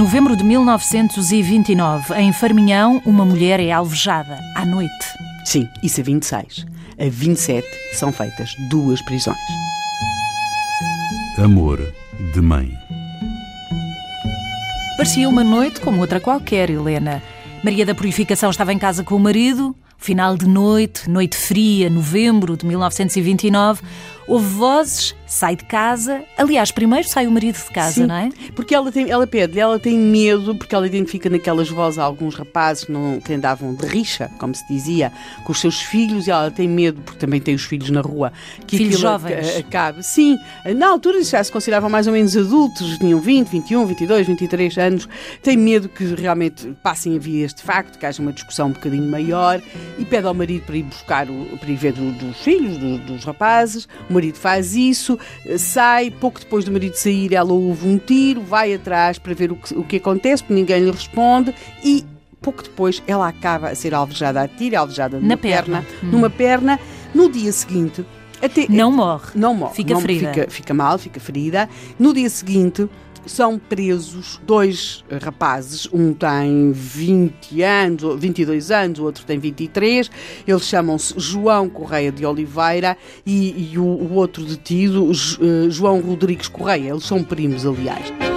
[0.00, 4.90] Novembro de 1929, em Farminhão, uma mulher é alvejada à noite.
[5.44, 6.66] Sim, isso a 26.
[6.98, 9.36] A 27 são feitas duas prisões.
[11.36, 11.78] Amor
[12.32, 12.72] de mãe.
[14.96, 17.22] Parecia uma noite como outra qualquer, Helena.
[17.62, 22.56] Maria da Purificação estava em casa com o marido, final de noite, noite fria, novembro
[22.56, 23.82] de 1929.
[24.30, 26.22] Houve vozes, sai de casa.
[26.38, 28.28] Aliás, primeiro sai o marido de casa, Sim, não é?
[28.54, 32.84] Porque ela, tem, ela pede, ela tem medo, porque ela identifica naquelas vozes alguns rapazes
[32.84, 35.10] que, não, que andavam de rixa, como se dizia,
[35.44, 38.32] com os seus filhos, e ela tem medo, porque também tem os filhos na rua,
[38.68, 39.48] que Filhos aquilo jovens.
[39.48, 40.02] ac- acabe.
[40.04, 40.38] Sim,
[40.76, 45.08] na altura já se consideravam mais ou menos adultos, tinham 20, 21, 22, 23 anos,
[45.42, 49.10] tem medo que realmente passem a vir este facto, que haja uma discussão um bocadinho
[49.10, 49.60] maior,
[49.98, 52.98] e pede ao marido para ir buscar, o, para ir ver do- dos filhos, do-
[52.98, 57.88] dos rapazes, o marido faz isso, eh, sai, pouco depois do marido sair, ela ouve
[57.88, 61.54] um tiro, vai atrás para ver o que, o que acontece, porque ninguém lhe responde,
[61.82, 62.04] e
[62.40, 65.86] pouco depois ela acaba a ser alvejada a tiro, alvejada numa Na perna.
[66.02, 66.10] Hum.
[66.10, 66.78] numa perna,
[67.14, 68.04] no dia seguinte,
[68.42, 69.32] até, Não morre.
[69.34, 69.74] não morre.
[69.74, 70.32] Fica não, ferida.
[70.32, 71.68] Fica, fica mal, fica ferida.
[71.98, 72.88] No dia seguinte,
[73.26, 75.88] são presos dois rapazes.
[75.92, 80.10] Um tem 20 anos, ou 22 anos, o outro tem 23.
[80.46, 86.48] Eles chamam-se João Correia de Oliveira e, e o, o outro detido, eh, João Rodrigues
[86.48, 86.90] Correia.
[86.90, 88.29] Eles são primos, aliás.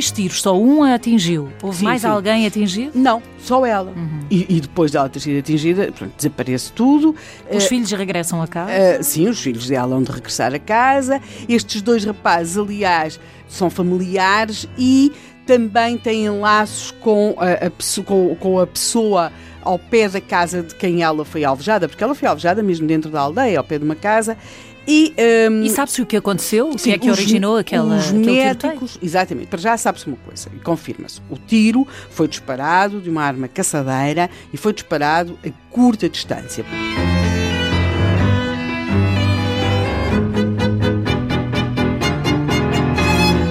[0.00, 1.50] Dois tiros, só um a atingiu.
[1.62, 2.08] Houve Sim, mais sim.
[2.08, 2.92] alguém atingido?
[2.94, 3.92] Não, só ela.
[3.94, 4.20] Uhum.
[4.30, 7.14] E, e depois dela ter sido atingida, portanto, desaparece tudo.
[7.50, 8.72] Os Eh, filhos regressam a casa?
[8.72, 11.20] Uh, sim, os filhos dela hão de regressar a casa.
[11.48, 15.12] Estes dois rapazes, aliás, são familiares e
[15.46, 19.30] também têm laços com a, a com, com a pessoa
[19.62, 23.10] ao pé da casa de quem ela foi alvejada, porque ela foi alvejada mesmo dentro
[23.10, 24.36] da aldeia, ao pé de uma casa.
[24.86, 25.14] E,
[25.50, 26.70] um, E sabe-se o que aconteceu?
[26.70, 30.48] O que é que os- originou aquela, os médicos, exatamente, para já sabe-se uma coisa,
[30.54, 31.20] e confirma-se.
[31.30, 36.64] O tiro foi disparado de uma arma caçadeira e foi disparado a curta distância.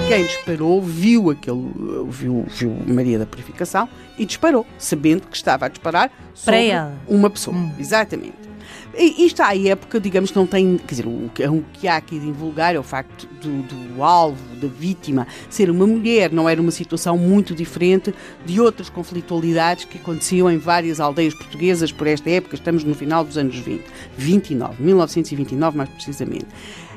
[0.08, 1.70] Quem disparou viu aquele,
[2.08, 3.88] viu, viu Maria da Purificação
[4.18, 6.92] e disparou, sabendo que estava a disparar sobre ela.
[7.06, 7.56] uma pessoa.
[7.78, 8.49] Exatamente.
[8.96, 10.76] E isto à época, digamos não tem.
[10.78, 14.56] Quer dizer, o, o que há aqui de invulgar é o facto do, do alvo,
[14.56, 16.32] da vítima, ser uma mulher.
[16.32, 21.92] Não era uma situação muito diferente de outras conflitualidades que aconteciam em várias aldeias portuguesas
[21.92, 22.54] por esta época.
[22.54, 23.84] Estamos no final dos anos 20.
[24.16, 26.46] 29, 1929 mais precisamente.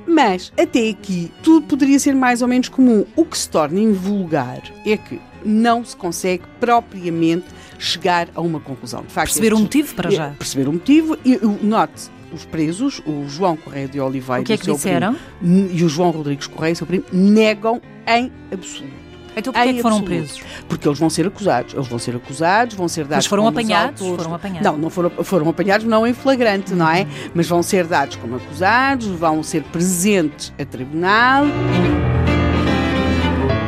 [0.05, 3.05] Mas, até aqui, tudo poderia ser mais ou menos comum.
[3.15, 7.45] O que se torna invulgar é que não se consegue propriamente
[7.83, 9.01] chegar a uma conclusão.
[9.01, 10.25] De facto, Perceber o estes- motivo para já.
[10.27, 14.53] é, Perceber o motivo e note, os presos, o João Correia de Oliveira O que
[14.53, 15.15] é que seu disseram?
[15.39, 19.03] primo, e o João Rodrigues Correia, seu primo, negam em absoluto.
[19.35, 20.25] Então porquê é que foram absoluto.
[20.27, 20.41] presos?
[20.69, 21.73] Porque eles vão ser acusados.
[21.73, 24.01] Eles vão ser acusados, vão ser dados foram como os apanhados?
[24.01, 24.23] autores.
[24.23, 24.61] Foram apanhados.
[24.63, 26.91] Não, não foram, foram apanhados não em flagrante, não Uhum.
[26.91, 27.07] é?
[27.33, 31.45] Mas vão ser dados como acusados, vão ser presentes a tribunal.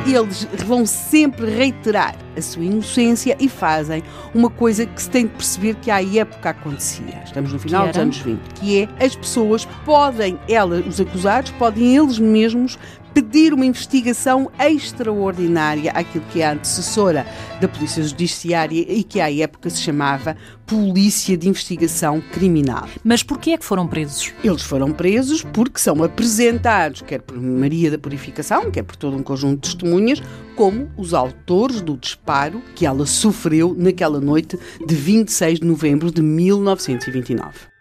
[0.06, 4.04] Eles vão sempre reiterar a sua inocência e fazem
[4.34, 7.22] uma coisa que se tem de perceber que à época acontecia.
[7.24, 11.96] Estamos no final dos anos 20, que é as pessoas podem, elas, os acusados, podem
[11.96, 12.78] eles mesmos
[13.16, 17.26] pedir uma investigação extraordinária àquilo que é a antecessora
[17.62, 20.36] da Polícia Judiciária e que à época se chamava
[20.68, 22.90] Polícia de Investigação Criminal.
[23.06, 24.34] Mas porquê é que foram presos?
[24.44, 29.24] Eles foram presos porque são apresentados, quer por Maria da Purificação, quer por todo um
[29.24, 30.22] conjunto de testemunhas,
[30.54, 36.22] como os autores do disparo que ela sofreu naquela noite de 26 de novembro de
[36.22, 37.76] 1929.